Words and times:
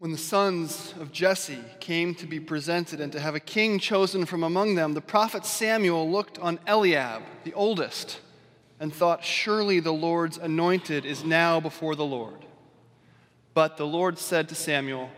When 0.00 0.12
the 0.12 0.16
sons 0.16 0.94
of 0.98 1.12
Jesse 1.12 1.62
came 1.78 2.14
to 2.14 2.26
be 2.26 2.40
presented 2.40 3.02
and 3.02 3.12
to 3.12 3.20
have 3.20 3.34
a 3.34 3.38
king 3.38 3.78
chosen 3.78 4.24
from 4.24 4.42
among 4.42 4.74
them, 4.74 4.94
the 4.94 5.02
prophet 5.02 5.44
Samuel 5.44 6.10
looked 6.10 6.38
on 6.38 6.58
Eliab, 6.66 7.22
the 7.44 7.52
oldest, 7.52 8.18
and 8.80 8.94
thought, 8.94 9.22
Surely 9.22 9.78
the 9.78 9.92
Lord's 9.92 10.38
anointed 10.38 11.04
is 11.04 11.22
now 11.22 11.60
before 11.60 11.94
the 11.94 12.04
Lord. 12.06 12.46
But 13.52 13.76
the 13.76 13.86
Lord 13.86 14.16
said 14.16 14.48
to 14.48 14.54
Samuel, 14.54 15.10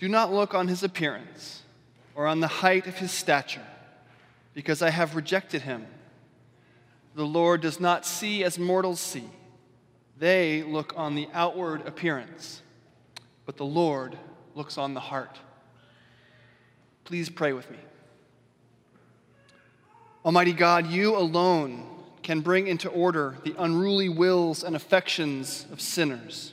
Do 0.00 0.08
not 0.08 0.32
look 0.32 0.54
on 0.54 0.66
his 0.66 0.82
appearance 0.82 1.62
or 2.16 2.26
on 2.26 2.40
the 2.40 2.48
height 2.48 2.88
of 2.88 2.96
his 2.96 3.12
stature, 3.12 3.64
because 4.54 4.82
I 4.82 4.90
have 4.90 5.14
rejected 5.14 5.62
him. 5.62 5.86
The 7.14 7.24
Lord 7.24 7.60
does 7.60 7.78
not 7.78 8.04
see 8.04 8.42
as 8.42 8.58
mortals 8.58 8.98
see, 8.98 9.28
they 10.18 10.64
look 10.64 10.94
on 10.96 11.14
the 11.14 11.28
outward 11.32 11.86
appearance 11.86 12.62
but 13.48 13.56
the 13.56 13.64
Lord 13.64 14.14
looks 14.54 14.76
on 14.76 14.92
the 14.92 15.00
heart. 15.00 15.38
Please 17.04 17.30
pray 17.30 17.54
with 17.54 17.70
me. 17.70 17.78
Almighty 20.22 20.52
God, 20.52 20.88
you 20.88 21.16
alone 21.16 21.82
can 22.22 22.42
bring 22.42 22.66
into 22.66 22.90
order 22.90 23.38
the 23.44 23.54
unruly 23.58 24.10
wills 24.10 24.62
and 24.62 24.76
affections 24.76 25.64
of 25.72 25.80
sinners. 25.80 26.52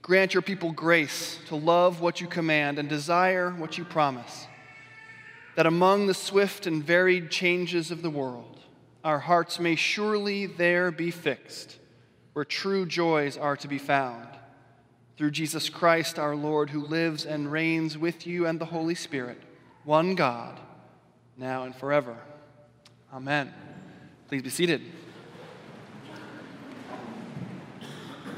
Grant 0.00 0.32
your 0.32 0.40
people 0.40 0.72
grace 0.72 1.38
to 1.48 1.56
love 1.56 2.00
what 2.00 2.22
you 2.22 2.26
command 2.26 2.78
and 2.78 2.88
desire 2.88 3.50
what 3.50 3.76
you 3.76 3.84
promise, 3.84 4.46
that 5.56 5.66
among 5.66 6.06
the 6.06 6.14
swift 6.14 6.66
and 6.66 6.82
varied 6.82 7.30
changes 7.30 7.90
of 7.90 8.00
the 8.00 8.08
world, 8.08 8.60
our 9.04 9.18
hearts 9.18 9.60
may 9.60 9.74
surely 9.74 10.46
there 10.46 10.90
be 10.90 11.10
fixed, 11.10 11.76
where 12.32 12.46
true 12.46 12.86
joys 12.86 13.36
are 13.36 13.58
to 13.58 13.68
be 13.68 13.76
found 13.76 14.26
through 15.16 15.30
Jesus 15.30 15.68
Christ 15.68 16.18
our 16.18 16.34
Lord, 16.34 16.70
who 16.70 16.84
lives 16.86 17.24
and 17.24 17.50
reigns 17.50 17.98
with 17.98 18.26
you 18.26 18.46
and 18.46 18.60
the 18.60 18.66
Holy 18.66 18.94
Spirit, 18.94 19.40
one 19.84 20.14
God, 20.14 20.58
now 21.36 21.64
and 21.64 21.74
forever. 21.74 22.16
Amen. 23.12 23.52
Please 24.28 24.42
be 24.42 24.50
seated. 24.50 24.82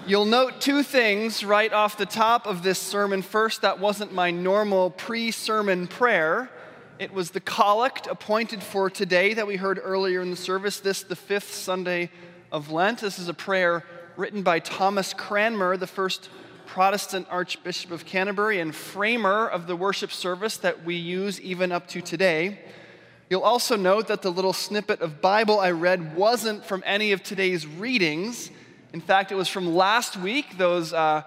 You'll 0.06 0.26
note 0.26 0.60
two 0.60 0.82
things 0.82 1.44
right 1.44 1.72
off 1.72 1.96
the 1.96 2.04
top 2.04 2.46
of 2.46 2.62
this 2.62 2.78
sermon. 2.78 3.22
First, 3.22 3.62
that 3.62 3.78
wasn't 3.78 4.12
my 4.12 4.30
normal 4.30 4.90
pre 4.90 5.30
sermon 5.30 5.86
prayer. 5.86 6.50
It 6.98 7.12
was 7.12 7.30
the 7.30 7.40
collect 7.40 8.06
appointed 8.06 8.62
for 8.62 8.90
today 8.90 9.32
that 9.32 9.46
we 9.46 9.56
heard 9.56 9.80
earlier 9.82 10.20
in 10.20 10.30
the 10.30 10.36
service, 10.36 10.78
this, 10.78 11.02
the 11.02 11.16
fifth 11.16 11.54
Sunday 11.54 12.10
of 12.52 12.70
Lent. 12.70 13.00
This 13.00 13.18
is 13.18 13.28
a 13.28 13.34
prayer 13.34 13.82
written 14.16 14.42
by 14.42 14.58
Thomas 14.58 15.14
Cranmer, 15.14 15.76
the 15.78 15.86
first 15.86 16.28
Protestant 16.66 17.26
Archbishop 17.30 17.90
of 17.90 18.04
Canterbury 18.04 18.60
and 18.60 18.74
framer 18.74 19.46
of 19.46 19.66
the 19.66 19.76
worship 19.76 20.10
service 20.10 20.56
that 20.58 20.84
we 20.84 20.94
use 20.94 21.40
even 21.40 21.72
up 21.72 21.86
to 21.88 22.00
today. 22.00 22.58
You'll 23.30 23.42
also 23.42 23.76
note 23.76 24.08
that 24.08 24.22
the 24.22 24.30
little 24.30 24.52
snippet 24.52 25.00
of 25.00 25.20
Bible 25.20 25.58
I 25.58 25.70
read 25.70 26.14
wasn't 26.14 26.64
from 26.64 26.82
any 26.86 27.12
of 27.12 27.22
today's 27.22 27.66
readings. 27.66 28.50
In 28.92 29.00
fact, 29.00 29.32
it 29.32 29.34
was 29.34 29.48
from 29.48 29.74
last 29.74 30.16
week. 30.16 30.58
Those 30.58 30.92
uh, 30.92 31.22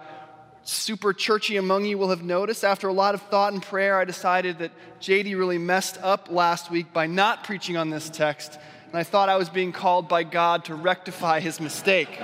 super 0.62 1.12
churchy 1.12 1.56
among 1.56 1.86
you 1.86 1.98
will 1.98 2.10
have 2.10 2.22
noticed. 2.22 2.64
After 2.64 2.88
a 2.88 2.92
lot 2.92 3.14
of 3.14 3.22
thought 3.22 3.52
and 3.52 3.62
prayer, 3.62 3.98
I 3.98 4.04
decided 4.04 4.58
that 4.58 4.72
JD 5.00 5.36
really 5.36 5.58
messed 5.58 5.98
up 6.02 6.30
last 6.30 6.70
week 6.70 6.92
by 6.92 7.06
not 7.06 7.44
preaching 7.44 7.76
on 7.76 7.90
this 7.90 8.08
text, 8.10 8.58
and 8.86 8.94
I 8.94 9.02
thought 9.02 9.28
I 9.28 9.36
was 9.36 9.48
being 9.48 9.72
called 9.72 10.08
by 10.08 10.22
God 10.22 10.66
to 10.66 10.74
rectify 10.74 11.40
his 11.40 11.60
mistake. 11.60 12.20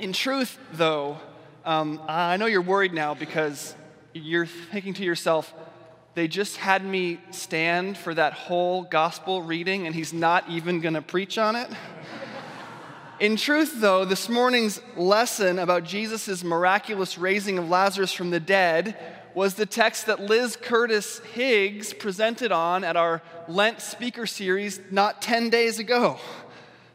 In 0.00 0.12
truth, 0.12 0.58
though, 0.72 1.18
um, 1.64 2.00
I 2.08 2.36
know 2.36 2.46
you're 2.46 2.62
worried 2.62 2.92
now 2.92 3.14
because 3.14 3.76
you're 4.12 4.46
thinking 4.46 4.92
to 4.94 5.04
yourself, 5.04 5.54
they 6.14 6.26
just 6.26 6.56
had 6.56 6.84
me 6.84 7.20
stand 7.30 7.96
for 7.96 8.12
that 8.12 8.32
whole 8.32 8.82
gospel 8.82 9.42
reading 9.42 9.86
and 9.86 9.94
he's 9.94 10.12
not 10.12 10.48
even 10.50 10.80
going 10.80 10.94
to 10.94 11.02
preach 11.02 11.38
on 11.38 11.54
it. 11.54 11.68
In 13.20 13.36
truth, 13.36 13.80
though, 13.80 14.04
this 14.04 14.28
morning's 14.28 14.80
lesson 14.96 15.60
about 15.60 15.84
Jesus' 15.84 16.42
miraculous 16.42 17.16
raising 17.16 17.56
of 17.58 17.68
Lazarus 17.68 18.12
from 18.12 18.30
the 18.30 18.40
dead 18.40 18.96
was 19.32 19.54
the 19.54 19.66
text 19.66 20.06
that 20.06 20.18
Liz 20.18 20.56
Curtis 20.60 21.20
Higgs 21.34 21.94
presented 21.94 22.50
on 22.50 22.82
at 22.82 22.96
our 22.96 23.22
Lent 23.46 23.80
speaker 23.80 24.26
series 24.26 24.80
not 24.90 25.22
10 25.22 25.50
days 25.50 25.78
ago. 25.78 26.18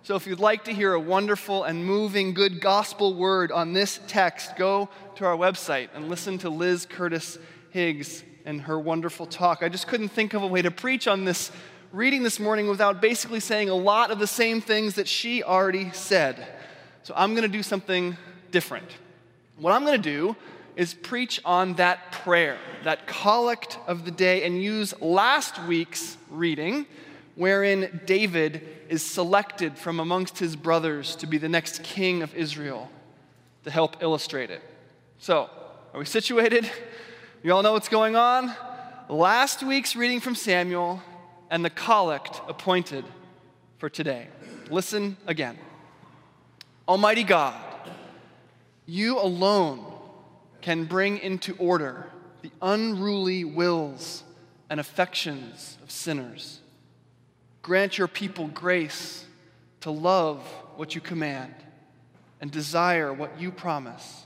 So, 0.01 0.15
if 0.15 0.25
you'd 0.25 0.39
like 0.39 0.63
to 0.63 0.73
hear 0.73 0.93
a 0.93 0.99
wonderful 0.99 1.65
and 1.65 1.85
moving 1.85 2.33
good 2.33 2.61
gospel 2.61 3.13
word 3.13 3.51
on 3.51 3.73
this 3.73 3.99
text, 4.07 4.55
go 4.55 4.87
to 5.15 5.25
our 5.25 5.35
website 5.35 5.89
and 5.93 6.07
listen 6.07 6.37
to 6.39 6.49
Liz 6.49 6.85
Curtis 6.85 7.37
Higgs 7.71 8.23
and 8.45 8.61
her 8.61 8.79
wonderful 8.79 9.25
talk. 9.25 9.61
I 9.61 9.67
just 9.67 9.87
couldn't 9.87 10.07
think 10.07 10.33
of 10.33 10.41
a 10.41 10.47
way 10.47 10.61
to 10.61 10.71
preach 10.71 11.05
on 11.05 11.25
this 11.25 11.51
reading 11.91 12.23
this 12.23 12.39
morning 12.39 12.69
without 12.69 13.01
basically 13.01 13.41
saying 13.41 13.69
a 13.69 13.75
lot 13.75 14.09
of 14.09 14.19
the 14.19 14.25
same 14.25 14.61
things 14.61 14.95
that 14.95 15.07
she 15.07 15.43
already 15.43 15.91
said. 15.91 16.47
So, 17.03 17.13
I'm 17.17 17.31
going 17.31 17.43
to 17.43 17.49
do 17.49 17.61
something 17.61 18.15
different. 18.51 18.87
What 19.57 19.73
I'm 19.73 19.83
going 19.83 20.01
to 20.01 20.09
do 20.09 20.37
is 20.77 20.93
preach 20.93 21.41
on 21.43 21.73
that 21.73 22.13
prayer, 22.13 22.57
that 22.85 23.05
collect 23.05 23.77
of 23.85 24.05
the 24.05 24.11
day, 24.11 24.43
and 24.45 24.63
use 24.63 24.93
last 25.01 25.61
week's 25.63 26.15
reading 26.29 26.85
wherein 27.39 28.01
David 28.05 28.67
is 28.89 29.01
selected 29.01 29.77
from 29.77 30.01
amongst 30.01 30.37
his 30.39 30.57
brothers 30.57 31.15
to 31.15 31.25
be 31.25 31.37
the 31.37 31.47
next 31.47 31.81
king 31.83 32.21
of 32.21 32.35
Israel 32.35 32.91
to 33.63 33.71
help 33.71 34.03
illustrate 34.03 34.49
it. 34.49 34.61
So, 35.19 35.49
are 35.93 35.99
we 35.99 36.03
situated? 36.03 36.69
You 37.41 37.53
all 37.53 37.63
know 37.63 37.71
what's 37.71 37.87
going 37.87 38.17
on? 38.17 38.53
Last 39.07 39.63
week's 39.63 39.95
reading 39.95 40.19
from 40.19 40.35
Samuel 40.35 41.01
and 41.49 41.63
the 41.63 41.69
collect 41.69 42.41
appointed 42.49 43.05
for 43.77 43.89
today. 43.89 44.27
Listen 44.69 45.15
again. 45.25 45.57
Almighty 46.89 47.23
God, 47.23 47.55
you 48.85 49.17
alone 49.17 49.85
can 50.59 50.83
bring 50.83 51.17
into 51.19 51.55
order 51.57 52.09
the 52.41 52.51
unruly 52.61 53.45
wills 53.45 54.25
and 54.69 54.77
affections 54.77 55.77
of 55.81 55.89
sinners. 55.89 56.59
Grant 57.61 57.97
your 57.97 58.07
people 58.07 58.47
grace 58.47 59.25
to 59.81 59.91
love 59.91 60.41
what 60.75 60.95
you 60.95 61.01
command 61.01 61.53
and 62.41 62.51
desire 62.51 63.13
what 63.13 63.39
you 63.39 63.51
promise. 63.51 64.25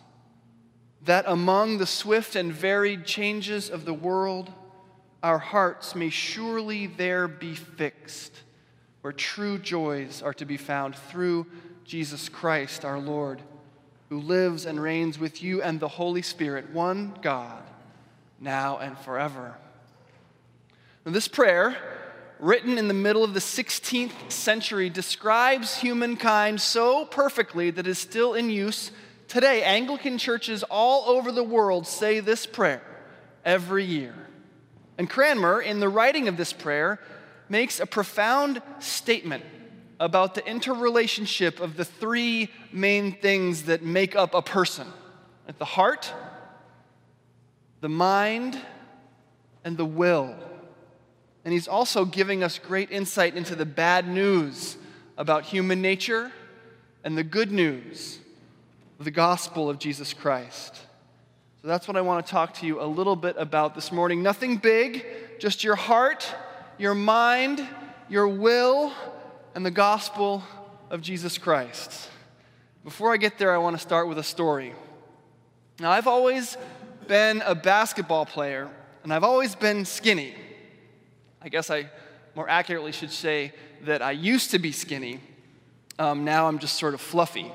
That 1.06 1.26
among 1.28 1.78
the 1.78 1.86
swift 1.86 2.36
and 2.36 2.54
varied 2.54 3.06
changes 3.06 3.70
of 3.70 3.86
the 3.86 3.94
world, 3.94 4.52
our 5.22 5.40
hearts 5.40 5.96
may 5.96 6.10
surely 6.10 6.88
there 6.88 7.28
be 7.28 7.56
fixed, 7.56 8.42
where 9.02 9.14
true 9.14 9.58
joys 9.58 10.22
are 10.22 10.34
to 10.36 10.46
be 10.46 10.58
found 10.58 10.96
through 10.96 11.48
Jesus 11.86 12.30
Christ 12.30 12.86
our 12.86 13.00
Lord, 13.00 13.42
who 14.10 14.20
lives 14.20 14.66
and 14.66 14.82
reigns 14.82 15.20
with 15.20 15.42
you 15.42 15.62
and 15.62 15.80
the 15.80 15.88
Holy 15.88 16.22
Spirit, 16.22 16.70
one 16.70 17.18
God, 17.22 17.64
now 18.40 18.78
and 18.78 18.98
forever. 19.00 19.56
Now, 21.06 21.12
this 21.12 21.28
prayer 21.28 21.76
written 22.44 22.78
in 22.78 22.90
the 22.90 22.94
middle 22.94 23.24
of 23.24 23.34
the 23.34 23.40
16th 23.40 24.30
century, 24.30 24.90
describes 24.90 25.78
humankind 25.78 26.60
so 26.60 27.06
perfectly 27.06 27.72
that 27.72 27.88
is 27.88 27.98
still 27.98 28.34
in 28.34 28.50
use 28.50 28.92
today. 29.30 29.64
Anglican 29.64 30.18
churches 30.18 30.62
all 30.64 31.10
over 31.10 31.32
the 31.32 31.44
world 31.44 31.88
say 31.88 32.20
this 32.20 32.46
prayer 32.46 32.84
every 33.46 33.86
year. 33.86 34.14
And 34.98 35.10
Cranmer, 35.10 35.62
in 35.62 35.80
the 35.80 35.88
writing 35.88 36.28
of 36.28 36.36
this 36.36 36.52
prayer, 36.52 37.00
makes 37.48 37.80
a 37.80 37.86
profound 37.86 38.62
statement 38.80 39.46
about 40.00 40.36
the 40.36 40.46
interrelationship 40.46 41.62
of 41.62 41.78
the 41.78 41.86
three 41.86 42.50
main 42.74 43.14
things 43.14 43.64
that 43.64 43.84
make 43.84 44.18
up 44.18 44.34
a 44.34 44.42
person 44.42 44.88
at 45.48 45.60
the 45.60 45.66
heart, 45.66 46.12
the 47.80 47.90
mind, 47.90 48.60
and 49.64 49.78
the 49.78 49.86
will. 49.86 50.36
And 51.46 51.54
he's 51.54 51.68
also 51.68 52.06
giving 52.06 52.44
us 52.44 52.58
great 52.58 52.92
insight 52.92 53.36
into 53.36 53.56
the 53.56 53.66
bad 53.66 54.08
news 54.08 54.78
about 55.18 55.44
human 55.44 55.82
nature 55.82 56.32
and 57.04 57.18
the 57.18 57.24
good 57.24 57.52
news 57.52 58.20
of 59.00 59.06
the 59.06 59.12
gospel 59.12 59.70
of 59.70 59.78
Jesus 59.78 60.14
Christ. 60.14 60.76
So 61.62 61.68
that's 61.68 61.88
what 61.88 61.98
I 61.98 62.02
want 62.02 62.26
to 62.26 62.32
talk 62.32 62.54
to 62.56 62.66
you 62.66 62.82
a 62.82 62.86
little 62.86 63.16
bit 63.16 63.36
about 63.38 63.76
this 63.76 63.92
morning. 63.92 64.24
Nothing 64.24 64.58
big, 64.58 65.06
just 65.40 65.64
your 65.64 65.76
heart, 65.76 66.28
your 66.78 66.94
mind, 66.94 67.66
your 68.10 68.28
will, 68.28 68.94
and 69.56 69.66
the 69.66 69.72
gospel 69.72 70.44
of 70.90 71.02
Jesus 71.02 71.38
Christ. 71.38 72.10
Before 72.84 73.14
I 73.14 73.18
get 73.18 73.38
there, 73.38 73.54
I 73.54 73.58
want 73.58 73.78
to 73.78 73.82
start 73.82 74.08
with 74.08 74.18
a 74.18 74.24
story. 74.24 74.74
Now, 75.80 75.92
I've 75.92 76.08
always 76.08 76.58
been 77.08 77.42
a 77.46 77.56
basketball 77.56 78.26
player, 78.26 78.70
and 79.04 79.14
I've 79.14 79.24
always 79.24 79.56
been 79.56 79.86
skinny. 79.86 80.36
I 81.44 81.50
guess 81.50 81.70
I 81.70 81.90
more 82.36 82.48
accurately 82.50 82.94
should 82.94 83.12
say 83.12 83.52
that 83.84 84.02
I 84.02 84.12
used 84.12 84.52
to 84.52 84.60
be 84.60 84.72
skinny. 84.72 85.20
Um, 86.00 86.24
now 86.24 86.48
I'm 86.48 86.58
just 86.58 86.78
sort 86.78 86.94
of 86.94 87.02
fluffy. 87.02 87.52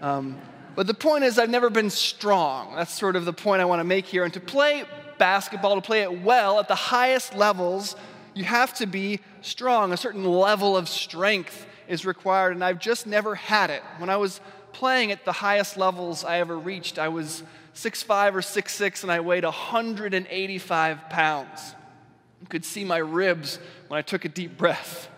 Um, 0.00 0.38
But 0.74 0.86
the 0.86 0.94
point 0.94 1.24
is, 1.24 1.38
I've 1.38 1.50
never 1.50 1.68
been 1.68 1.90
strong. 1.90 2.74
That's 2.74 2.92
sort 2.92 3.14
of 3.14 3.26
the 3.26 3.32
point 3.34 3.60
I 3.60 3.66
want 3.66 3.80
to 3.80 3.84
make 3.84 4.06
here. 4.06 4.24
And 4.24 4.32
to 4.32 4.40
play 4.40 4.84
basketball, 5.18 5.74
to 5.74 5.82
play 5.82 6.00
it 6.00 6.22
well 6.22 6.58
at 6.58 6.66
the 6.68 6.74
highest 6.74 7.34
levels, 7.34 7.94
you 8.32 8.44
have 8.44 8.72
to 8.74 8.86
be 8.86 9.20
strong. 9.42 9.92
A 9.92 9.98
certain 9.98 10.24
level 10.24 10.74
of 10.74 10.88
strength 10.88 11.66
is 11.88 12.06
required, 12.06 12.54
and 12.54 12.64
I've 12.64 12.78
just 12.78 13.06
never 13.06 13.34
had 13.34 13.68
it. 13.68 13.82
When 13.98 14.08
I 14.08 14.16
was 14.16 14.40
playing 14.72 15.12
at 15.12 15.26
the 15.26 15.32
highest 15.32 15.76
levels 15.76 16.24
I 16.24 16.38
ever 16.38 16.58
reached, 16.58 16.98
I 16.98 17.08
was 17.08 17.42
6'5 17.74 18.34
or 18.34 18.40
6'6, 18.40 19.02
and 19.02 19.12
I 19.12 19.20
weighed 19.20 19.44
185 19.44 21.10
pounds. 21.10 21.74
You 22.42 22.48
could 22.48 22.64
see 22.64 22.84
my 22.84 22.98
ribs 22.98 23.60
when 23.86 23.96
I 23.96 24.02
took 24.02 24.24
a 24.24 24.28
deep 24.28 24.58
breath. 24.58 25.08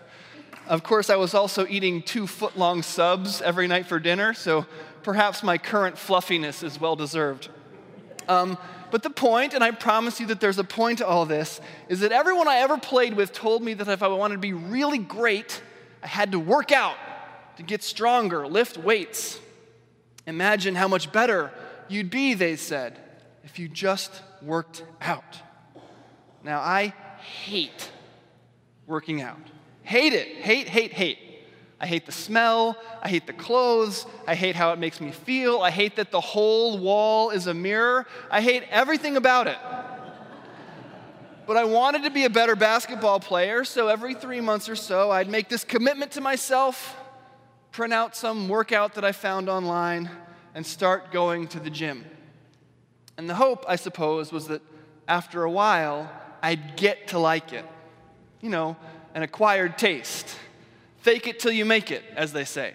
Of 0.67 0.83
course, 0.83 1.09
I 1.09 1.15
was 1.15 1.33
also 1.33 1.65
eating 1.67 2.03
two 2.03 2.27
foot 2.27 2.55
long 2.55 2.83
subs 2.83 3.41
every 3.41 3.67
night 3.67 3.87
for 3.87 3.99
dinner, 3.99 4.35
so 4.35 4.67
perhaps 5.01 5.41
my 5.41 5.57
current 5.57 5.97
fluffiness 5.97 6.61
is 6.61 6.79
well 6.79 6.95
deserved. 6.95 7.49
Um, 8.27 8.59
but 8.91 9.01
the 9.01 9.09
point, 9.09 9.55
and 9.55 9.63
I 9.63 9.71
promise 9.71 10.19
you 10.19 10.27
that 10.27 10.39
there's 10.39 10.59
a 10.59 10.63
point 10.63 10.99
to 10.99 11.07
all 11.07 11.25
this, 11.25 11.59
is 11.89 12.01
that 12.01 12.11
everyone 12.11 12.47
I 12.47 12.57
ever 12.57 12.77
played 12.77 13.15
with 13.15 13.33
told 13.33 13.63
me 13.63 13.73
that 13.73 13.87
if 13.87 14.03
I 14.03 14.07
wanted 14.07 14.35
to 14.35 14.41
be 14.41 14.53
really 14.53 14.99
great, 14.99 15.61
I 16.03 16.07
had 16.07 16.31
to 16.31 16.39
work 16.39 16.71
out 16.71 16.97
to 17.57 17.63
get 17.63 17.83
stronger, 17.83 18.47
lift 18.47 18.77
weights. 18.77 19.39
Imagine 20.27 20.75
how 20.75 20.87
much 20.87 21.11
better 21.11 21.51
you'd 21.87 22.11
be, 22.11 22.35
they 22.35 22.55
said, 22.55 22.99
if 23.43 23.57
you 23.57 23.67
just 23.67 24.21
worked 24.43 24.83
out. 25.01 25.41
Now, 26.43 26.59
I 26.59 26.93
hate 27.25 27.91
working 28.87 29.21
out. 29.21 29.39
Hate 29.83 30.13
it. 30.13 30.37
Hate, 30.37 30.67
hate, 30.67 30.93
hate. 30.93 31.19
I 31.79 31.87
hate 31.87 32.05
the 32.05 32.11
smell. 32.11 32.77
I 33.01 33.09
hate 33.09 33.27
the 33.27 33.33
clothes. 33.33 34.05
I 34.25 34.35
hate 34.35 34.55
how 34.55 34.71
it 34.71 34.79
makes 34.79 35.01
me 35.01 35.11
feel. 35.11 35.61
I 35.61 35.71
hate 35.71 35.97
that 35.97 36.11
the 36.11 36.21
whole 36.21 36.77
wall 36.77 37.31
is 37.31 37.47
a 37.47 37.53
mirror. 37.53 38.07
I 38.31 38.41
hate 38.41 38.63
everything 38.69 39.17
about 39.17 39.47
it. 39.47 39.57
But 41.45 41.57
I 41.57 41.65
wanted 41.65 42.03
to 42.03 42.09
be 42.09 42.25
a 42.25 42.29
better 42.29 42.55
basketball 42.55 43.19
player, 43.19 43.63
so 43.65 43.87
every 43.87 44.15
three 44.15 44.41
months 44.41 44.67
or 44.67 44.75
so, 44.75 45.11
I'd 45.11 45.29
make 45.29 45.47
this 45.47 45.63
commitment 45.63 46.13
to 46.13 46.21
myself, 46.21 46.97
print 47.71 47.93
out 47.93 48.15
some 48.15 48.47
workout 48.49 48.95
that 48.95 49.05
I 49.05 49.11
found 49.11 49.47
online, 49.47 50.09
and 50.55 50.65
start 50.65 51.11
going 51.11 51.47
to 51.49 51.59
the 51.59 51.69
gym. 51.69 52.03
And 53.17 53.29
the 53.29 53.35
hope, 53.35 53.63
I 53.67 53.75
suppose, 53.75 54.31
was 54.31 54.47
that 54.47 54.61
after 55.07 55.43
a 55.43 55.51
while, 55.51 56.09
I'd 56.41 56.75
get 56.75 57.09
to 57.09 57.19
like 57.19 57.53
it. 57.53 57.65
You 58.41 58.49
know, 58.49 58.75
an 59.13 59.23
acquired 59.23 59.77
taste. 59.77 60.37
Fake 60.99 61.27
it 61.27 61.39
till 61.39 61.51
you 61.51 61.65
make 61.65 61.91
it, 61.91 62.03
as 62.15 62.33
they 62.33 62.45
say. 62.45 62.73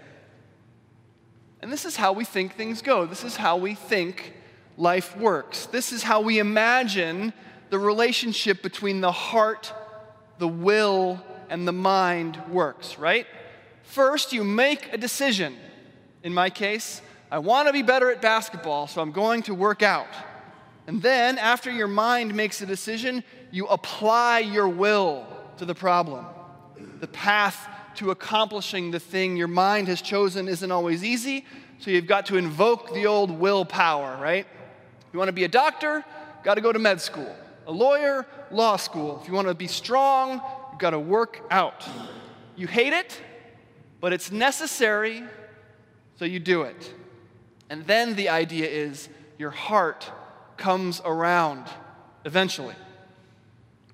And 1.60 1.72
this 1.72 1.84
is 1.84 1.96
how 1.96 2.12
we 2.12 2.24
think 2.24 2.54
things 2.54 2.80
go. 2.80 3.06
This 3.06 3.24
is 3.24 3.36
how 3.36 3.56
we 3.56 3.74
think 3.74 4.34
life 4.76 5.16
works. 5.16 5.66
This 5.66 5.92
is 5.92 6.02
how 6.02 6.20
we 6.20 6.38
imagine 6.38 7.32
the 7.68 7.78
relationship 7.78 8.62
between 8.62 9.00
the 9.00 9.12
heart, 9.12 9.72
the 10.38 10.48
will, 10.48 11.22
and 11.48 11.68
the 11.68 11.72
mind 11.72 12.40
works, 12.48 12.98
right? 12.98 13.26
First, 13.82 14.32
you 14.32 14.44
make 14.44 14.92
a 14.92 14.96
decision. 14.96 15.56
In 16.22 16.32
my 16.32 16.48
case, 16.48 17.02
I 17.30 17.38
want 17.38 17.68
to 17.68 17.72
be 17.72 17.82
better 17.82 18.10
at 18.10 18.22
basketball, 18.22 18.86
so 18.86 19.00
I'm 19.00 19.12
going 19.12 19.42
to 19.42 19.54
work 19.54 19.82
out. 19.82 20.08
And 20.86 21.02
then, 21.02 21.38
after 21.38 21.70
your 21.70 21.88
mind 21.88 22.34
makes 22.34 22.60
a 22.62 22.66
decision, 22.66 23.22
you 23.50 23.66
apply 23.66 24.40
your 24.40 24.68
will 24.68 25.26
to 25.58 25.64
the 25.64 25.74
problem. 25.74 26.24
The 27.00 27.08
path 27.08 27.68
to 27.96 28.10
accomplishing 28.10 28.90
the 28.90 29.00
thing 29.00 29.36
your 29.36 29.48
mind 29.48 29.88
has 29.88 30.00
chosen 30.00 30.48
isn't 30.48 30.70
always 30.70 31.04
easy, 31.04 31.44
so 31.78 31.90
you've 31.90 32.06
got 32.06 32.26
to 32.26 32.36
invoke 32.36 32.94
the 32.94 33.06
old 33.06 33.30
willpower, 33.30 34.18
right? 34.20 34.46
You 35.12 35.18
want 35.18 35.28
to 35.28 35.32
be 35.32 35.44
a 35.44 35.48
doctor, 35.48 36.04
got 36.44 36.54
to 36.54 36.60
go 36.60 36.72
to 36.72 36.78
med 36.78 37.00
school. 37.00 37.34
A 37.66 37.72
lawyer, 37.72 38.26
law 38.50 38.76
school. 38.76 39.20
If 39.20 39.28
you 39.28 39.34
want 39.34 39.48
to 39.48 39.54
be 39.54 39.66
strong, 39.66 40.40
you've 40.70 40.80
got 40.80 40.90
to 40.90 40.98
work 40.98 41.42
out. 41.50 41.86
You 42.56 42.66
hate 42.66 42.92
it, 42.92 43.20
but 44.00 44.12
it's 44.12 44.30
necessary, 44.30 45.22
so 46.16 46.24
you 46.24 46.38
do 46.38 46.62
it. 46.62 46.94
And 47.68 47.86
then 47.86 48.14
the 48.14 48.28
idea 48.28 48.66
is 48.66 49.08
your 49.38 49.50
heart 49.50 50.10
comes 50.56 51.00
around 51.04 51.66
eventually. 52.24 52.74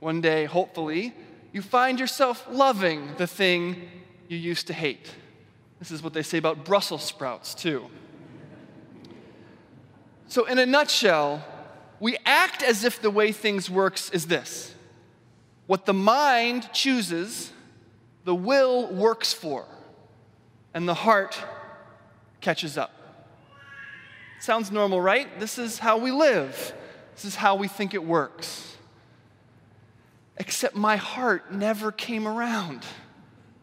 One 0.00 0.20
day, 0.20 0.44
hopefully, 0.44 1.14
you 1.52 1.62
find 1.62 1.98
yourself 1.98 2.46
loving 2.50 3.14
the 3.16 3.26
thing 3.26 3.88
you 4.28 4.36
used 4.36 4.66
to 4.66 4.72
hate. 4.72 5.10
This 5.78 5.90
is 5.90 6.02
what 6.02 6.12
they 6.12 6.22
say 6.22 6.38
about 6.38 6.64
Brussels 6.64 7.02
sprouts, 7.02 7.54
too. 7.54 7.86
So, 10.28 10.44
in 10.46 10.58
a 10.58 10.66
nutshell, 10.66 11.44
we 12.00 12.16
act 12.26 12.62
as 12.62 12.84
if 12.84 13.00
the 13.00 13.10
way 13.10 13.32
things 13.32 13.70
works 13.70 14.10
is 14.10 14.26
this. 14.26 14.74
What 15.66 15.86
the 15.86 15.94
mind 15.94 16.68
chooses, 16.72 17.52
the 18.24 18.34
will 18.34 18.92
works 18.92 19.32
for, 19.32 19.64
and 20.74 20.88
the 20.88 20.94
heart 20.94 21.42
catches 22.40 22.76
up. 22.76 22.92
Sounds 24.40 24.70
normal, 24.70 25.00
right? 25.00 25.40
This 25.40 25.58
is 25.58 25.78
how 25.78 25.96
we 25.96 26.10
live. 26.10 26.74
This 27.14 27.24
is 27.24 27.34
how 27.34 27.56
we 27.56 27.68
think 27.68 27.94
it 27.94 28.04
works. 28.04 28.75
Except 30.38 30.76
my 30.76 30.96
heart 30.96 31.52
never 31.52 31.90
came 31.90 32.28
around. 32.28 32.84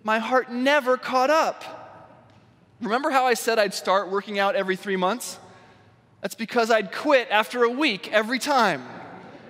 My 0.04 0.20
heart 0.20 0.52
never 0.52 0.98
caught 0.98 1.30
up. 1.30 1.82
Remember 2.82 3.10
how 3.10 3.26
I 3.26 3.36
said 3.36 3.60
I'd 3.60 3.74
start 3.74 4.10
working 4.10 4.40
out 4.40 4.56
every 4.56 4.76
three 4.76 4.98
months? 4.98 5.40
That's 6.22 6.36
because 6.36 6.72
I'd 6.72 6.92
quit 6.92 7.28
after 7.30 7.64
a 7.64 7.70
week 7.70 8.12
every 8.12 8.40
time. 8.40 8.84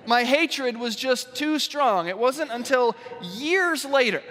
My 0.05 0.23
hatred 0.23 0.77
was 0.77 0.95
just 0.95 1.35
too 1.35 1.59
strong. 1.59 2.07
It 2.07 2.17
wasn't 2.17 2.51
until 2.51 2.95
years 3.21 3.85
later 3.85 4.21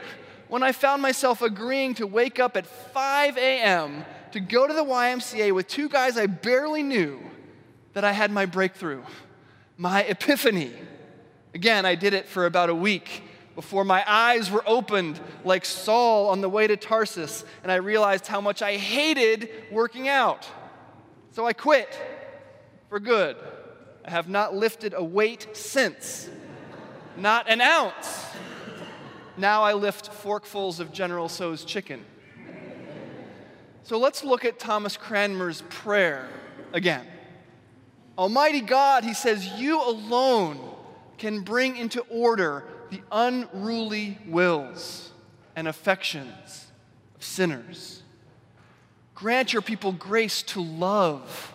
when 0.49 0.63
I 0.63 0.73
found 0.73 1.01
myself 1.01 1.41
agreeing 1.41 1.95
to 1.95 2.07
wake 2.07 2.39
up 2.39 2.57
at 2.57 2.67
5 2.67 3.39
a.m. 3.39 4.05
to 4.33 4.41
go 4.41 4.67
to 4.67 4.75
the 4.75 4.85
YMCA 4.85 5.53
with 5.55 5.67
two 5.67 5.89
guys 5.89 6.19
I 6.19 6.27
barely 6.27 6.83
knew 6.83 7.21
that 7.95 8.05
I 8.05 8.13
had 8.13 8.31
my 8.31 8.45
breakthrough, 8.45 9.03
my 9.79 10.03
epiphany. 10.03 10.73
Again, 11.55 11.85
I 11.85 11.95
did 11.95 12.15
it 12.15 12.29
for 12.29 12.47
about 12.47 12.71
a 12.71 12.75
week 12.75 13.23
before 13.55 13.85
my 13.85 14.03
eyes 14.07 14.51
were 14.51 14.65
opened 14.67 15.21
like 15.45 15.65
Saul 15.65 16.29
on 16.31 16.41
the 16.41 16.49
way 16.49 16.67
to 16.67 16.77
Tarsus, 16.77 17.45
and 17.63 17.71
I 17.71 17.77
realized 17.77 18.27
how 18.27 18.41
much 18.41 18.63
I 18.63 18.77
hated 18.77 19.51
working 19.71 20.09
out. 20.09 20.49
So 21.33 21.47
I 21.47 21.53
quit 21.53 21.99
for 22.89 22.99
good. 22.99 23.37
I 24.05 24.11
have 24.11 24.29
not 24.29 24.55
lifted 24.55 24.95
a 24.97 25.05
weight 25.05 25.49
since, 25.53 26.31
not 27.17 27.49
an 27.49 27.61
ounce. 27.61 28.27
Now 29.37 29.63
I 29.63 29.75
lift 29.75 30.11
forkfuls 30.11 30.81
of 30.81 30.93
General 30.93 31.29
Tso's 31.29 31.65
chicken. 31.65 32.05
So 33.83 33.99
let's 33.99 34.25
look 34.25 34.45
at 34.45 34.59
Thomas 34.59 34.97
Cranmer's 34.97 35.63
prayer 35.69 36.29
again. 36.73 37.07
Almighty 38.17 38.61
God, 38.61 39.05
he 39.05 39.15
says, 39.15 39.47
you 39.59 39.83
alone 39.83 40.72
can 41.19 41.41
bring 41.41 41.77
into 41.77 42.01
order 42.11 42.65
the 42.91 43.01
unruly 43.11 44.19
wills 44.27 45.11
and 45.57 45.69
affections 45.69 46.67
of 47.15 47.25
sinners. 47.25 48.03
Grant 49.15 49.53
your 49.53 49.63
people 49.63 49.93
grace 49.93 50.43
to 50.43 50.61
love 50.61 51.55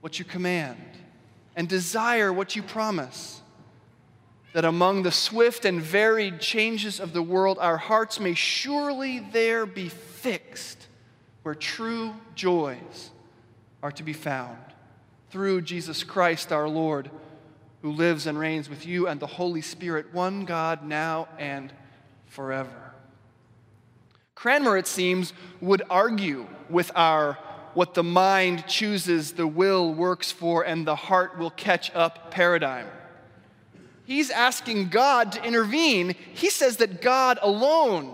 what 0.00 0.18
you 0.18 0.24
command 0.24 0.82
and 1.56 1.68
desire 1.68 2.32
what 2.32 2.56
you 2.56 2.62
promise. 2.62 3.42
That 4.52 4.64
among 4.64 5.04
the 5.04 5.12
swift 5.12 5.64
and 5.64 5.80
varied 5.80 6.40
changes 6.40 6.98
of 6.98 7.12
the 7.12 7.22
world, 7.22 7.58
our 7.60 7.76
hearts 7.76 8.18
may 8.18 8.34
surely 8.34 9.20
there 9.20 9.64
be 9.64 9.88
fixed 9.88 10.88
where 11.42 11.54
true 11.54 12.14
joys 12.34 13.10
are 13.82 13.92
to 13.92 14.02
be 14.02 14.12
found. 14.12 14.58
Through 15.30 15.62
Jesus 15.62 16.02
Christ 16.02 16.52
our 16.52 16.68
Lord 16.68 17.10
who 17.82 17.92
lives 17.92 18.26
and 18.26 18.38
reigns 18.38 18.68
with 18.68 18.86
you 18.86 19.06
and 19.08 19.20
the 19.20 19.26
Holy 19.26 19.62
Spirit, 19.62 20.12
one 20.12 20.44
God, 20.44 20.84
now 20.84 21.28
and 21.38 21.72
forever. 22.26 22.92
Cranmer, 24.34 24.76
it 24.76 24.86
seems, 24.86 25.32
would 25.60 25.82
argue 25.90 26.46
with 26.68 26.90
our 26.94 27.38
what 27.74 27.94
the 27.94 28.02
mind 28.02 28.66
chooses, 28.66 29.32
the 29.32 29.46
will 29.46 29.94
works 29.94 30.32
for, 30.32 30.64
and 30.64 30.86
the 30.86 30.96
heart 30.96 31.38
will 31.38 31.50
catch 31.50 31.94
up 31.94 32.30
paradigm. 32.30 32.86
He's 34.04 34.30
asking 34.30 34.88
God 34.88 35.32
to 35.32 35.44
intervene. 35.44 36.16
He 36.34 36.50
says 36.50 36.78
that 36.78 37.00
God 37.00 37.38
alone 37.42 38.12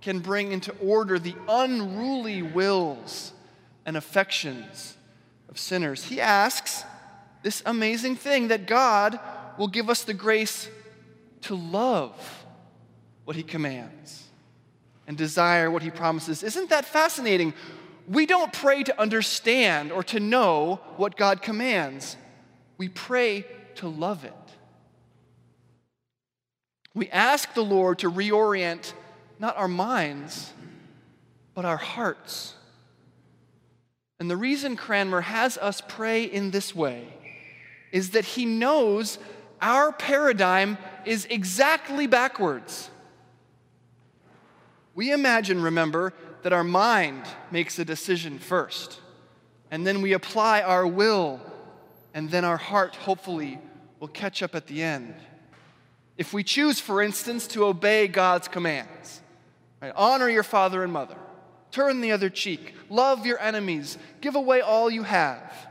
can 0.00 0.20
bring 0.20 0.52
into 0.52 0.72
order 0.78 1.18
the 1.18 1.34
unruly 1.48 2.42
wills 2.42 3.32
and 3.84 3.96
affections 3.96 4.96
of 5.50 5.58
sinners. 5.58 6.04
He 6.04 6.20
asks 6.20 6.84
this 7.42 7.62
amazing 7.66 8.16
thing 8.16 8.48
that 8.48 8.66
God 8.66 9.18
will 9.58 9.68
give 9.68 9.90
us 9.90 10.04
the 10.04 10.14
grace 10.14 10.68
to 11.42 11.54
love 11.54 12.44
what 13.24 13.36
He 13.36 13.42
commands 13.42 14.24
and 15.06 15.16
desire 15.16 15.70
what 15.70 15.82
He 15.82 15.90
promises. 15.90 16.42
Isn't 16.42 16.70
that 16.70 16.84
fascinating? 16.84 17.54
we 18.08 18.26
don't 18.26 18.52
pray 18.52 18.82
to 18.82 19.00
understand 19.00 19.92
or 19.92 20.02
to 20.04 20.20
know 20.20 20.80
what 20.96 21.16
God 21.16 21.42
commands. 21.42 22.16
We 22.78 22.88
pray 22.88 23.46
to 23.76 23.88
love 23.88 24.24
it. 24.24 24.32
We 26.94 27.08
ask 27.08 27.54
the 27.54 27.64
Lord 27.64 28.00
to 28.00 28.10
reorient 28.10 28.92
not 29.38 29.56
our 29.56 29.68
minds, 29.68 30.52
but 31.54 31.64
our 31.64 31.76
hearts. 31.76 32.54
And 34.20 34.30
the 34.30 34.36
reason 34.36 34.76
Cranmer 34.76 35.22
has 35.22 35.58
us 35.58 35.82
pray 35.86 36.24
in 36.24 36.50
this 36.50 36.74
way 36.74 37.08
is 37.92 38.10
that 38.10 38.24
he 38.24 38.44
knows 38.46 39.18
our 39.60 39.92
paradigm 39.92 40.76
is 41.04 41.26
exactly 41.30 42.06
backwards. 42.06 42.90
We 44.94 45.12
imagine, 45.12 45.62
remember, 45.62 46.12
that 46.42 46.52
our 46.52 46.64
mind 46.64 47.22
makes 47.50 47.78
a 47.78 47.84
decision 47.84 48.38
first, 48.38 49.00
and 49.70 49.86
then 49.86 50.02
we 50.02 50.12
apply 50.12 50.62
our 50.62 50.86
will, 50.86 51.40
and 52.12 52.30
then 52.30 52.44
our 52.44 52.56
heart, 52.56 52.96
hopefully, 52.96 53.58
will 54.00 54.08
catch 54.08 54.42
up 54.42 54.54
at 54.54 54.66
the 54.66 54.82
end. 54.82 55.14
If 56.18 56.32
we 56.32 56.42
choose, 56.42 56.80
for 56.80 57.00
instance, 57.00 57.46
to 57.48 57.64
obey 57.64 58.08
God's 58.08 58.48
commands, 58.48 59.22
right, 59.80 59.92
honor 59.94 60.28
your 60.28 60.42
father 60.42 60.82
and 60.82 60.92
mother, 60.92 61.16
turn 61.70 62.00
the 62.00 62.12
other 62.12 62.28
cheek, 62.28 62.74
love 62.90 63.24
your 63.24 63.38
enemies, 63.38 63.96
give 64.20 64.34
away 64.34 64.60
all 64.60 64.90
you 64.90 65.04
have, 65.04 65.68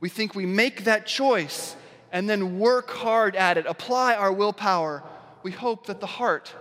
we 0.00 0.08
think 0.08 0.34
we 0.34 0.46
make 0.46 0.84
that 0.84 1.06
choice 1.06 1.74
and 2.12 2.28
then 2.28 2.58
work 2.58 2.90
hard 2.90 3.36
at 3.36 3.58
it, 3.58 3.66
apply 3.66 4.14
our 4.14 4.32
willpower. 4.32 5.02
We 5.42 5.50
hope 5.50 5.86
that 5.86 6.00
the 6.00 6.06
heart, 6.06 6.54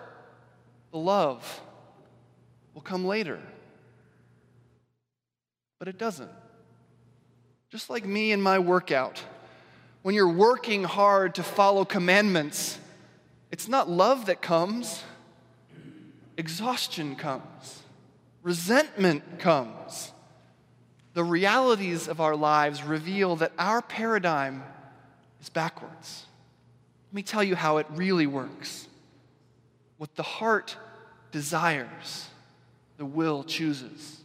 the 0.92 0.98
love, 0.98 1.62
will 2.74 2.82
come 2.82 3.06
later. 3.06 3.40
But 5.80 5.88
it 5.88 5.98
doesn't. 5.98 6.32
Just 7.70 7.90
like 7.90 8.06
me 8.06 8.32
and 8.32 8.42
my 8.42 8.60
workout, 8.60 9.24
when 10.02 10.16
you're 10.16 10.32
working 10.32 10.84
hard 10.84 11.36
to 11.36 11.44
follow 11.44 11.86
commandments, 11.86 12.80
it's 13.52 13.68
not 13.68 13.90
love 13.90 14.28
that 14.28 14.42
comes, 14.42 15.04
exhaustion 16.38 17.16
comes, 17.16 17.84
resentment 18.42 19.40
comes. 19.40 20.12
The 21.18 21.24
realities 21.24 22.08
of 22.08 22.22
our 22.22 22.36
lives 22.36 22.84
reveal 22.84 23.38
that 23.38 23.52
our 23.58 23.82
paradigm 23.82 24.62
is 25.42 25.50
backwards. 25.50 26.28
Let 27.10 27.16
me 27.16 27.24
tell 27.24 27.44
you 27.44 27.56
how 27.56 27.78
it 27.78 27.88
really 27.90 28.28
works. 28.28 28.88
What 29.98 30.16
the 30.16 30.22
heart 30.22 30.78
desires 31.32 32.28
the 32.98 33.06
will 33.06 33.44
chooses, 33.44 34.22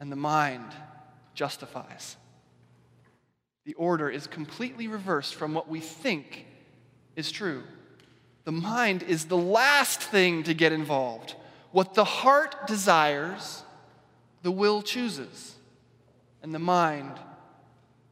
and 0.00 0.10
the 0.10 0.16
mind 0.16 0.64
justifies. 1.34 2.16
The 3.64 3.74
order 3.74 4.10
is 4.10 4.26
completely 4.26 4.88
reversed 4.88 5.36
from 5.36 5.54
what 5.54 5.68
we 5.68 5.78
think 5.78 6.46
is 7.14 7.30
true. 7.30 7.62
The 8.42 8.50
mind 8.50 9.04
is 9.04 9.26
the 9.26 9.36
last 9.36 10.00
thing 10.00 10.42
to 10.42 10.52
get 10.52 10.72
involved. 10.72 11.36
What 11.70 11.94
the 11.94 12.02
heart 12.02 12.66
desires, 12.66 13.62
the 14.42 14.50
will 14.50 14.82
chooses, 14.82 15.54
and 16.42 16.54
the 16.54 16.58
mind 16.58 17.12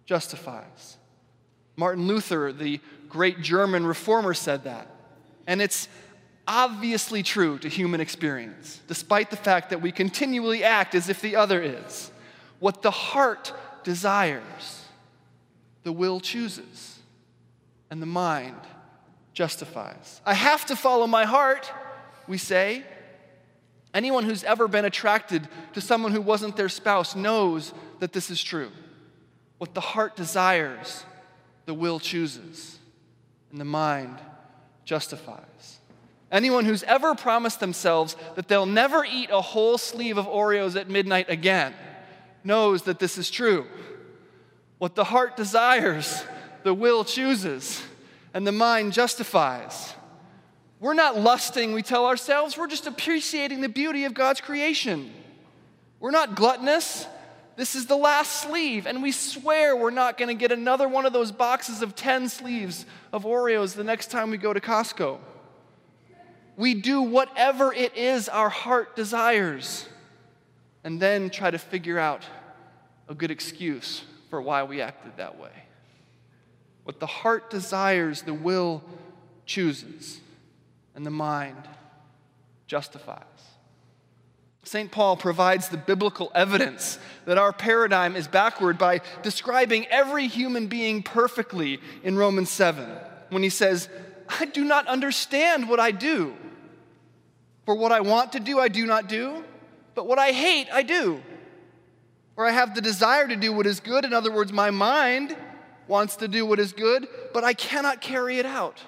justifies. 0.05 0.97
Martin 1.77 2.07
Luther, 2.07 2.53
the 2.53 2.81
great 3.09 3.41
German 3.43 3.87
reformer, 3.87 4.35
said 4.35 4.65
that. 4.65 4.89
And 5.47 5.61
it's 5.61 5.89
obviously 6.49 7.23
true 7.23 7.59
to 7.59 7.69
human 7.69 8.01
experience, 8.01 8.81
despite 8.89 9.31
the 9.31 9.37
fact 9.37 9.71
that 9.71 9.83
we 9.83 9.93
continually 9.93 10.65
act 10.65 10.95
as 10.95 11.09
if 11.09 11.21
the 11.21 11.37
other 11.37 11.61
is. 11.61 12.11
What 12.59 12.83
the 12.83 12.91
heart 12.91 13.53
desires, 13.85 14.85
the 15.83 15.93
will 15.93 16.21
chooses, 16.21 16.99
and 17.91 18.01
the 18.01 18.07
mind 18.07 18.57
justifies. 19.33 20.21
I 20.25 20.35
have 20.35 20.65
to 20.67 20.77
follow 20.77 21.07
my 21.07 21.25
heart, 21.25 21.71
we 22.27 22.39
say. 22.39 22.85
Anyone 23.93 24.25
who's 24.25 24.45
ever 24.45 24.69
been 24.69 24.85
attracted 24.85 25.49
to 25.75 25.81
someone 25.81 26.13
who 26.13 26.21
wasn't 26.21 26.57
their 26.57 26.69
spouse 26.69 27.15
knows 27.15 27.73
that 28.01 28.13
this 28.13 28.31
is 28.31 28.43
true. 28.43 28.71
What 29.59 29.75
the 29.75 29.81
heart 29.81 30.17
desires, 30.17 31.05
the 31.65 31.75
will 31.75 31.99
chooses, 31.99 32.79
and 33.51 33.61
the 33.61 33.65
mind 33.65 34.19
justifies. 34.85 35.79
Anyone 36.31 36.65
who's 36.65 36.83
ever 36.83 37.15
promised 37.15 37.61
themselves 37.61 38.17
that 38.35 38.49
they'll 38.49 38.67
never 38.67 39.05
eat 39.05 39.31
a 39.31 39.41
whole 39.41 39.79
sleeve 39.79 40.19
of 40.19 40.27
Oreos 40.27 40.79
at 40.79 40.89
midnight 40.89 41.31
again 41.31 41.75
knows 42.43 42.83
that 42.83 42.99
this 42.99 43.17
is 43.17 43.31
true. 43.31 43.67
What 44.79 44.95
the 44.95 45.05
heart 45.05 45.37
desires, 45.37 46.25
the 46.63 46.75
will 46.75 47.05
chooses, 47.05 47.83
and 48.35 48.47
the 48.47 48.53
mind 48.53 48.93
justifies. 48.93 49.95
We're 50.79 50.95
not 50.95 51.17
lusting, 51.19 51.73
we 51.73 51.83
tell 51.83 52.07
ourselves, 52.07 52.59
we're 52.59 52.67
just 52.67 52.87
appreciating 52.87 53.63
the 53.63 53.69
beauty 53.69 54.05
of 54.05 54.13
God's 54.13 54.41
creation. 54.41 55.13
We're 56.01 56.11
not 56.11 56.35
gluttonous. 56.35 57.07
This 57.57 57.75
is 57.75 57.87
the 57.87 57.97
last 57.97 58.43
sleeve, 58.43 58.87
and 58.87 59.03
we 59.03 59.13
swear 59.13 59.75
we're 59.77 59.91
not 59.91 60.19
going 60.19 60.29
to 60.29 60.35
get 60.35 60.53
another 60.53 60.89
one 60.89 61.07
of 61.07 61.13
those 61.13 61.33
boxes 61.33 61.83
of 61.83 61.97
10 61.97 62.29
sleeves 62.29 62.85
of 63.13 63.25
Oreos 63.25 63.75
the 63.75 63.85
next 63.85 64.11
time 64.11 64.31
we 64.31 64.37
go 64.37 64.53
to 64.53 64.61
Costco 64.61 65.19
we 66.57 66.75
do 66.75 67.03
whatever 67.03 67.73
it 67.73 67.97
is 67.97 68.29
our 68.29 68.49
heart 68.49 68.97
desires 68.97 69.87
and 70.85 71.01
then 71.01 71.31
try 71.31 71.51
to 71.51 71.59
figure 71.59 71.99
out 71.99 72.25
a 73.09 73.15
good 73.15 73.31
excuse 73.31 74.03
for 74.31 74.41
why 74.41 74.63
we 74.63 74.81
acted 74.81 75.17
that 75.19 75.39
way. 75.39 75.51
What 76.85 76.99
the 76.99 77.07
heart 77.07 77.51
desires, 77.51 78.23
the 78.23 78.35
will 78.35 78.83
chooses, 79.45 80.21
and 80.95 81.05
the 81.05 81.11
mind 81.11 81.69
justifies. 82.67 83.23
St. 84.67 84.91
Paul 84.91 85.17
provides 85.17 85.69
the 85.69 85.77
biblical 85.77 86.33
evidence 86.35 86.99
that 87.25 87.39
our 87.39 87.53
paradigm 87.53 88.17
is 88.17 88.27
backward 88.27 88.79
by 88.79 89.01
describing 89.23 89.87
every 89.87 90.27
human 90.27 90.67
being 90.67 91.05
perfectly 91.05 91.81
in 92.03 92.17
Romans 92.17 92.51
7 92.51 92.89
when 93.31 93.45
he 93.45 93.49
says, 93.49 93.89
I 94.29 94.47
do 94.47 94.65
not 94.65 94.89
understand 94.89 95.69
what 95.69 95.79
I 95.79 95.93
do. 95.93 96.35
For 97.65 97.77
what 97.77 97.93
I 97.93 98.01
want 98.01 98.33
to 98.33 98.41
do, 98.41 98.59
I 98.59 98.67
do 98.67 98.87
not 98.87 99.09
do, 99.09 99.45
but 99.95 100.09
what 100.09 100.19
I 100.19 100.33
hate, 100.33 100.67
I 100.73 100.83
do. 100.83 101.23
Or 102.37 102.45
I 102.45 102.51
have 102.51 102.75
the 102.75 102.81
desire 102.81 103.27
to 103.29 103.37
do 103.37 103.53
what 103.53 103.67
is 103.67 103.79
good. 103.79 104.05
In 104.05 104.13
other 104.13 104.33
words, 104.33 104.53
my 104.53 104.71
mind 104.71 105.37
wants 105.87 106.17
to 106.17 106.29
do 106.29 106.45
what 106.45 106.59
is 106.59 106.73
good, 106.73 107.07
but 107.33 107.45
I 107.45 107.55
cannot 107.55 108.01
carry 108.01 108.39
it 108.39 108.47
out. 108.47 108.81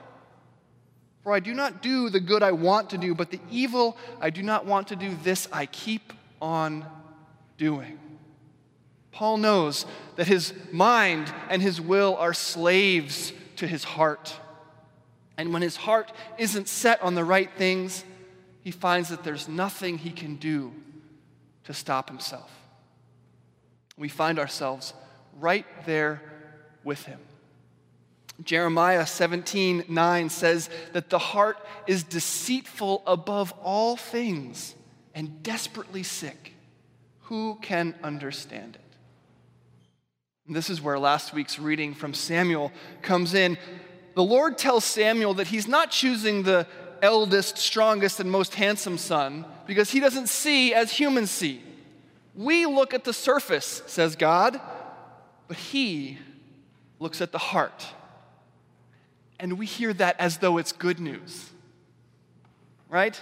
For 1.23 1.33
I 1.33 1.41
do 1.41 1.53
not 1.53 1.83
do 1.83 2.11
the 2.11 2.21
good 2.21 2.43
I 2.43 2.53
want 2.53 2.91
to 2.91 2.99
do, 2.99 3.15
but 3.15 3.31
the 3.31 3.41
evil 3.51 3.97
I 4.21 4.31
do 4.31 4.43
not 4.43 4.67
want 4.67 4.89
to 4.89 4.97
do, 4.97 5.17
this 5.23 5.49
I 5.53 5.67
keep 5.67 6.13
on 6.41 6.87
doing. 7.57 7.99
Paul 9.11 9.39
knows 9.39 9.85
that 10.17 10.29
his 10.29 10.53
mind 10.71 11.33
and 11.51 11.61
his 11.61 11.81
will 11.81 12.17
are 12.17 12.33
slaves 12.33 13.33
to 13.57 13.67
his 13.67 13.83
heart. 13.83 14.35
And 15.37 15.53
when 15.53 15.63
his 15.63 15.77
heart 15.77 16.13
isn't 16.39 16.69
set 16.69 17.03
on 17.03 17.15
the 17.15 17.25
right 17.25 17.51
things, 17.57 18.05
he 18.63 18.71
finds 18.71 19.09
that 19.09 19.25
there's 19.25 19.49
nothing 19.49 19.99
he 19.99 20.11
can 20.11 20.37
do 20.37 20.73
to 21.65 21.75
stop 21.75 22.09
himself. 22.09 22.51
We 23.97 24.09
find 24.09 24.39
ourselves 24.39 24.95
right 25.41 25.67
there 25.85 26.23
with 26.85 27.05
him. 27.05 27.19
Jeremiah 28.45 29.07
17 29.07 29.85
9 29.89 30.29
says 30.29 30.71
that 30.93 31.11
the 31.11 31.19
heart 31.19 31.59
is 31.87 32.05
deceitful 32.05 33.03
above 33.07 33.53
all 33.63 33.97
things 33.97 34.75
and 35.15 35.43
desperately 35.43 36.03
sick. 36.03 36.53
Who 37.23 37.59
can 37.61 37.95
understand 38.03 38.77
it? 38.77 38.97
And 40.47 40.57
this 40.57 40.71
is 40.71 40.81
where 40.81 40.99
last 40.99 41.35
week's 41.35 41.59
reading 41.59 41.95
from 41.95 42.15
Samuel 42.15 42.73
comes 43.03 43.35
in. 43.35 43.59
The 44.15 44.25
Lord 44.25 44.57
tells 44.57 44.85
Samuel 44.85 45.35
that 45.35 45.49
he's 45.49 45.69
not 45.69 45.91
choosing 45.91 46.43
the 46.43 46.67
eldest, 47.03 47.59
strongest, 47.59 48.19
and 48.19 48.31
most 48.31 48.55
handsome 48.55 48.99
son 48.99 49.45
because 49.67 49.91
he 49.91 50.01
doesn't 50.01 50.29
see 50.29 50.73
as 50.73 50.91
humans 50.91 51.31
see. 51.31 51.63
We 52.35 52.67
look 52.67 52.95
at 52.95 53.05
the 53.05 53.13
surface, 53.13 53.83
says 53.87 54.17
God, 54.17 54.61
but 55.49 55.57
he 55.57 56.19
looks 56.99 57.21
at 57.21 57.33
the 57.33 57.39
heart. 57.39 57.87
And 59.41 59.59
we 59.59 59.67
hear 59.67 59.93
that 59.95 60.17
as 60.19 60.39
though 60.39 60.59
it's 60.59 60.73
good 60.73 60.99
news, 60.99 61.51
right? 62.89 63.21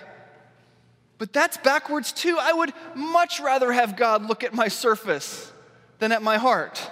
But 1.19 1.33
that's 1.33 1.57
backwards 1.57 2.13
too. 2.13 2.37
I 2.41 2.53
would 2.53 2.73
much 2.95 3.41
rather 3.41 3.73
have 3.73 3.97
God 3.97 4.27
look 4.27 4.45
at 4.45 4.55
my 4.55 4.69
surface 4.69 5.53
than 5.99 6.13
at 6.13 6.23
my 6.23 6.37
heart. 6.37 6.91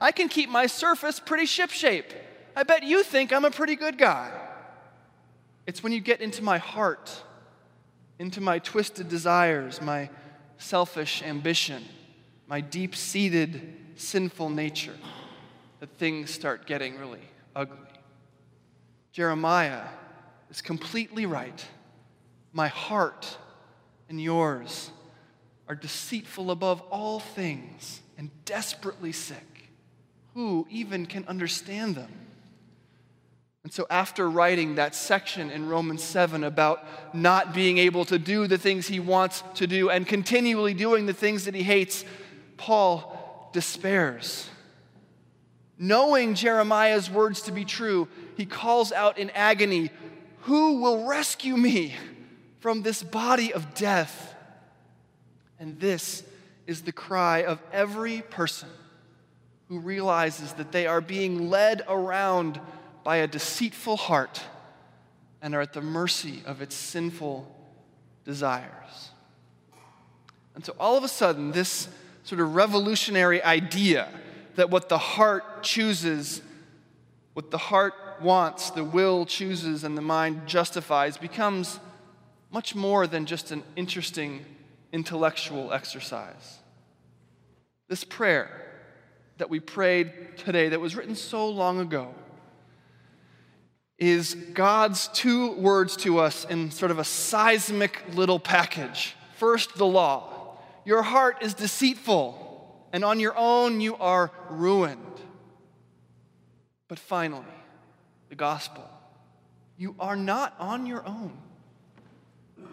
I 0.00 0.12
can 0.12 0.28
keep 0.28 0.50
my 0.50 0.66
surface 0.66 1.20
pretty 1.20 1.44
shipshape. 1.44 2.12
I 2.54 2.62
bet 2.62 2.82
you 2.82 3.02
think 3.02 3.32
I'm 3.32 3.44
a 3.44 3.50
pretty 3.50 3.76
good 3.76 3.98
guy. 3.98 4.30
It's 5.66 5.82
when 5.82 5.92
you 5.92 6.00
get 6.00 6.20
into 6.20 6.42
my 6.42 6.58
heart, 6.58 7.22
into 8.18 8.40
my 8.40 8.58
twisted 8.58 9.08
desires, 9.08 9.80
my 9.80 10.08
selfish 10.58 11.22
ambition, 11.22 11.84
my 12.46 12.60
deep 12.60 12.94
seated 12.94 13.76
sinful 13.96 14.50
nature 14.50 14.96
that 15.80 15.90
things 15.98 16.30
start 16.30 16.66
getting 16.66 16.98
really 16.98 17.20
ugly. 17.54 17.76
Jeremiah 19.16 19.84
is 20.50 20.60
completely 20.60 21.24
right. 21.24 21.64
My 22.52 22.68
heart 22.68 23.38
and 24.10 24.20
yours 24.20 24.90
are 25.66 25.74
deceitful 25.74 26.50
above 26.50 26.82
all 26.90 27.20
things 27.20 28.02
and 28.18 28.30
desperately 28.44 29.12
sick. 29.12 29.70
Who 30.34 30.66
even 30.68 31.06
can 31.06 31.24
understand 31.28 31.94
them? 31.94 32.12
And 33.64 33.72
so, 33.72 33.86
after 33.88 34.28
writing 34.28 34.74
that 34.74 34.94
section 34.94 35.48
in 35.48 35.66
Romans 35.66 36.04
7 36.04 36.44
about 36.44 36.84
not 37.14 37.54
being 37.54 37.78
able 37.78 38.04
to 38.04 38.18
do 38.18 38.46
the 38.46 38.58
things 38.58 38.86
he 38.86 39.00
wants 39.00 39.42
to 39.54 39.66
do 39.66 39.88
and 39.88 40.06
continually 40.06 40.74
doing 40.74 41.06
the 41.06 41.14
things 41.14 41.46
that 41.46 41.54
he 41.54 41.62
hates, 41.62 42.04
Paul 42.58 43.48
despairs. 43.54 44.50
Knowing 45.78 46.34
Jeremiah's 46.34 47.10
words 47.10 47.40
to 47.42 47.52
be 47.52 47.64
true, 47.64 48.08
he 48.36 48.46
calls 48.46 48.92
out 48.92 49.18
in 49.18 49.30
agony, 49.30 49.90
Who 50.42 50.80
will 50.80 51.06
rescue 51.06 51.56
me 51.56 51.94
from 52.60 52.82
this 52.82 53.02
body 53.02 53.52
of 53.52 53.74
death? 53.74 54.34
And 55.58 55.80
this 55.80 56.22
is 56.66 56.82
the 56.82 56.92
cry 56.92 57.44
of 57.44 57.60
every 57.72 58.22
person 58.22 58.68
who 59.68 59.78
realizes 59.80 60.52
that 60.54 60.72
they 60.72 60.86
are 60.86 61.00
being 61.00 61.50
led 61.50 61.82
around 61.88 62.60
by 63.02 63.16
a 63.16 63.26
deceitful 63.26 63.96
heart 63.96 64.42
and 65.40 65.54
are 65.54 65.60
at 65.60 65.72
the 65.72 65.80
mercy 65.80 66.42
of 66.44 66.60
its 66.60 66.74
sinful 66.74 67.50
desires. 68.24 69.10
And 70.54 70.64
so 70.64 70.74
all 70.78 70.96
of 70.96 71.04
a 71.04 71.08
sudden, 71.08 71.52
this 71.52 71.88
sort 72.24 72.40
of 72.40 72.54
revolutionary 72.54 73.42
idea 73.42 74.08
that 74.56 74.70
what 74.70 74.88
the 74.88 74.98
heart 74.98 75.62
chooses, 75.62 76.42
what 77.34 77.50
the 77.50 77.58
wants, 78.20 78.70
the 78.70 78.84
will 78.84 79.26
chooses, 79.26 79.84
and 79.84 79.96
the 79.96 80.02
mind 80.02 80.46
justifies 80.46 81.16
becomes 81.16 81.80
much 82.50 82.74
more 82.74 83.06
than 83.06 83.26
just 83.26 83.50
an 83.50 83.62
interesting 83.74 84.44
intellectual 84.92 85.72
exercise. 85.72 86.58
This 87.88 88.04
prayer 88.04 88.50
that 89.38 89.50
we 89.50 89.60
prayed 89.60 90.36
today, 90.36 90.70
that 90.70 90.80
was 90.80 90.96
written 90.96 91.14
so 91.14 91.48
long 91.48 91.80
ago, 91.80 92.14
is 93.98 94.34
God's 94.34 95.08
two 95.08 95.52
words 95.52 95.96
to 95.98 96.18
us 96.18 96.44
in 96.44 96.70
sort 96.70 96.90
of 96.90 96.98
a 96.98 97.04
seismic 97.04 98.02
little 98.14 98.38
package. 98.38 99.14
First, 99.36 99.76
the 99.76 99.86
law. 99.86 100.58
Your 100.84 101.02
heart 101.02 101.38
is 101.42 101.54
deceitful, 101.54 102.88
and 102.92 103.04
on 103.04 103.20
your 103.20 103.36
own 103.36 103.80
you 103.80 103.96
are 103.96 104.30
ruined. 104.50 105.00
But 106.88 106.98
finally, 106.98 107.44
the 108.28 108.34
gospel. 108.34 108.88
You 109.76 109.94
are 109.98 110.16
not 110.16 110.54
on 110.58 110.86
your 110.86 111.06
own. 111.06 111.36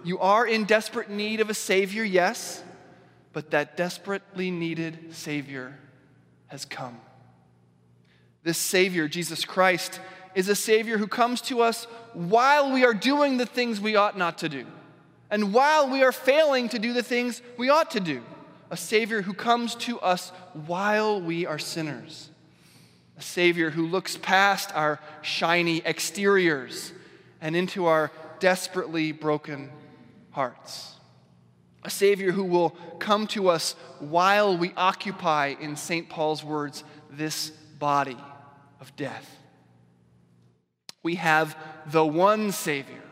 You 0.04 0.20
are 0.20 0.46
in 0.46 0.66
desperate 0.66 1.10
need 1.10 1.40
of 1.40 1.50
a 1.50 1.54
Savior, 1.54 2.04
yes, 2.04 2.64
but 3.32 3.52
that 3.52 3.78
desperately 3.78 4.52
needed 4.52 5.14
Savior 5.14 5.78
has 6.48 6.66
come. 6.66 7.00
This 8.44 8.58
Savior, 8.58 9.08
Jesus 9.08 9.46
Christ, 9.46 10.00
is 10.36 10.50
a 10.50 10.56
Savior 10.56 10.98
who 10.98 11.08
comes 11.08 11.42
to 11.42 11.62
us 11.62 11.86
while 12.14 12.72
we 12.72 12.86
are 12.86 12.94
doing 12.94 13.38
the 13.38 13.46
things 13.46 13.80
we 13.80 13.96
ought 13.96 14.18
not 14.18 14.40
to 14.40 14.50
do 14.50 14.66
and 15.34 15.52
while 15.52 15.90
we 15.90 16.04
are 16.04 16.12
failing 16.12 16.70
to 16.70 16.78
do 16.78 16.94
the 16.94 17.02
things 17.02 17.42
we 17.58 17.68
ought 17.68 17.90
to 17.90 18.00
do. 18.00 18.22
A 18.70 18.78
Savior 18.78 19.24
who 19.24 19.34
comes 19.34 19.74
to 19.76 20.00
us 20.00 20.30
while 20.68 21.20
we 21.20 21.48
are 21.48 21.58
sinners. 21.58 22.30
Savior 23.24 23.70
who 23.72 23.88
looks 23.88 24.18
past 24.18 24.74
our 24.76 25.00
shiny 25.22 25.86
exteriors 25.86 26.92
and 27.42 27.56
into 27.56 27.86
our 27.86 28.12
desperately 28.40 29.12
broken 29.12 29.72
hearts. 30.32 30.96
A 31.84 31.90
Savior 31.90 32.32
who 32.32 32.44
will 32.44 32.72
come 33.00 33.28
to 33.28 33.50
us 33.50 33.76
while 34.00 34.58
we 34.58 34.72
occupy, 34.78 35.56
in 35.60 35.76
St. 35.76 36.10
Paul's 36.10 36.44
words, 36.44 36.84
this 37.10 37.50
body 37.80 38.18
of 38.80 38.96
death. 38.96 39.38
We 41.02 41.16
have 41.16 41.58
the 41.88 42.06
one 42.06 42.52
Savior 42.52 43.04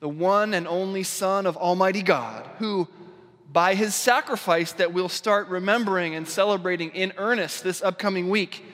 the 0.00 0.08
one 0.08 0.54
and 0.54 0.68
only 0.68 1.02
Son 1.02 1.46
of 1.46 1.56
Almighty 1.56 2.02
God, 2.02 2.48
who, 2.58 2.86
by 3.52 3.74
his 3.74 3.94
sacrifice 3.94 4.72
that 4.72 4.92
we'll 4.92 5.08
start 5.08 5.48
remembering 5.48 6.14
and 6.14 6.28
celebrating 6.28 6.90
in 6.90 7.12
earnest 7.16 7.64
this 7.64 7.82
upcoming 7.82 8.28
week, 8.28 8.64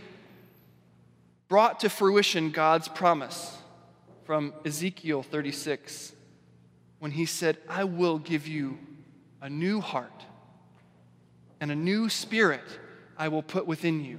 brought 1.52 1.80
to 1.80 1.90
fruition 1.90 2.50
God's 2.50 2.88
promise 2.88 3.58
from 4.24 4.54
Ezekiel 4.64 5.22
36 5.22 6.14
when 6.98 7.10
he 7.10 7.26
said, 7.26 7.58
I 7.68 7.84
will 7.84 8.18
give 8.18 8.48
you 8.48 8.78
a 9.42 9.50
new 9.50 9.82
heart 9.82 10.24
and 11.60 11.70
a 11.70 11.74
new 11.74 12.08
spirit 12.08 12.64
I 13.18 13.28
will 13.28 13.42
put 13.42 13.66
within 13.66 14.02
you. 14.02 14.18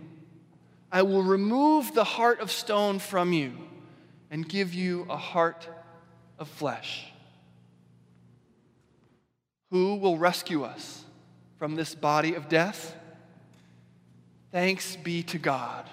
I 0.91 1.01
will 1.01 1.23
remove 1.23 1.95
the 1.95 2.03
heart 2.03 2.39
of 2.39 2.51
stone 2.51 2.99
from 2.99 3.33
you 3.33 3.53
and 4.29 4.47
give 4.47 4.75
you 4.75 5.07
a 5.09 5.17
heart 5.17 5.67
of 6.37 6.47
flesh. 6.47 7.11
Who 9.71 9.95
will 9.95 10.19
rescue 10.19 10.65
us 10.65 11.03
from 11.57 11.73
this 11.73 11.95
body 11.95 12.35
of 12.35 12.47
death? 12.47 12.95
Thanks 14.51 14.95
be 14.97 15.23
to 15.23 15.39
God, 15.39 15.89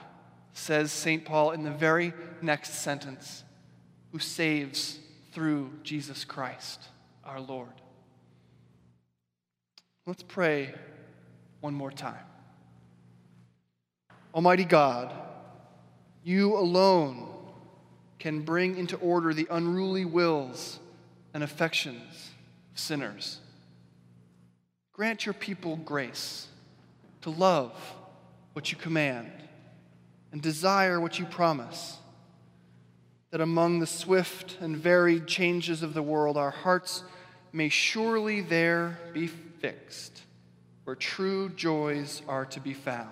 says 0.60 0.92
St. 0.92 1.24
Paul 1.24 1.52
in 1.52 1.62
the 1.62 1.70
very 1.70 2.12
next 2.42 2.74
sentence, 2.74 3.44
who 4.12 4.18
saves 4.18 4.98
through 5.32 5.70
Jesus 5.82 6.24
Christ 6.24 6.82
our 7.24 7.40
Lord. 7.40 7.72
Let's 10.06 10.22
pray 10.22 10.74
one 11.60 11.72
more 11.72 11.90
time. 11.90 12.24
Almighty 14.34 14.64
God, 14.64 15.12
you 16.22 16.56
alone 16.56 17.28
can 18.18 18.42
bring 18.42 18.76
into 18.76 18.96
order 18.96 19.32
the 19.32 19.48
unruly 19.50 20.04
wills 20.04 20.78
and 21.32 21.42
affections 21.42 22.30
of 22.72 22.78
sinners. 22.78 23.40
Grant 24.92 25.24
your 25.24 25.32
people 25.32 25.76
grace 25.76 26.48
to 27.22 27.30
love 27.30 27.72
what 28.52 28.70
you 28.70 28.76
command 28.76 29.30
and 30.32 30.40
desire 30.40 31.00
what 31.00 31.18
you 31.18 31.24
promise, 31.26 31.98
that 33.30 33.40
among 33.40 33.80
the 33.80 33.86
swift 33.86 34.58
and 34.60 34.76
varied 34.76 35.26
changes 35.26 35.82
of 35.82 35.94
the 35.94 36.02
world, 36.02 36.36
our 36.36 36.50
hearts 36.50 37.04
may 37.52 37.68
surely 37.68 38.40
there 38.40 38.98
be 39.12 39.26
fixed, 39.26 40.22
where 40.84 40.96
true 40.96 41.48
joys 41.50 42.22
are 42.28 42.46
to 42.46 42.60
be 42.60 42.74
found 42.74 43.10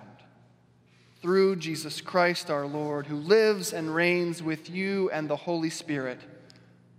through 1.21 1.57
Jesus 1.57 2.01
Christ 2.01 2.49
our 2.49 2.65
Lord, 2.65 3.05
who 3.05 3.17
lives 3.17 3.73
and 3.73 3.93
reigns 3.93 4.41
with 4.41 4.69
you 4.69 5.09
and 5.11 5.29
the 5.29 5.35
Holy 5.35 5.69
Spirit, 5.69 6.19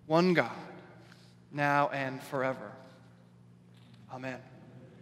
one 0.07 0.35
God, 0.35 0.51
now 1.53 1.89
and 1.89 2.23
forever. 2.23 2.73
Amen. 4.13 4.50